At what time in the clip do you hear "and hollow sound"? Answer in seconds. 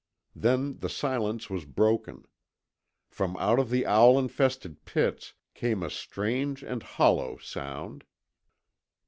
6.63-8.05